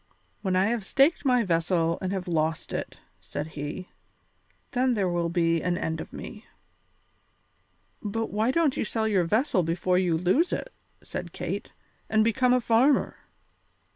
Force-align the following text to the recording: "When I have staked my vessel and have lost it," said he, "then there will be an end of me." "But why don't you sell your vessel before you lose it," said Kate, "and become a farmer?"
"When 0.41 0.55
I 0.55 0.65
have 0.65 0.83
staked 0.83 1.25
my 1.25 1.43
vessel 1.43 1.99
and 2.01 2.11
have 2.11 2.27
lost 2.27 2.73
it," 2.73 2.99
said 3.19 3.49
he, 3.49 3.89
"then 4.71 4.95
there 4.95 5.07
will 5.07 5.29
be 5.29 5.61
an 5.61 5.77
end 5.77 6.01
of 6.01 6.11
me." 6.11 6.47
"But 8.01 8.31
why 8.31 8.49
don't 8.49 8.75
you 8.75 8.83
sell 8.83 9.07
your 9.07 9.25
vessel 9.25 9.61
before 9.61 9.99
you 9.99 10.17
lose 10.17 10.51
it," 10.51 10.73
said 11.03 11.33
Kate, 11.33 11.71
"and 12.09 12.23
become 12.23 12.51
a 12.51 12.59
farmer?" 12.59 13.17